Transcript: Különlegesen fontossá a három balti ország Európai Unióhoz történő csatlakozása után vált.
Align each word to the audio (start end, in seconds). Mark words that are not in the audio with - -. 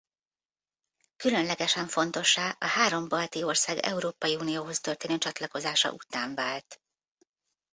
Különlegesen 1.17 1.87
fontossá 1.87 2.55
a 2.59 2.65
három 2.65 3.07
balti 3.07 3.43
ország 3.43 3.77
Európai 3.77 4.35
Unióhoz 4.35 4.79
történő 4.79 5.17
csatlakozása 5.17 5.91
után 5.91 6.35
vált. 6.35 6.81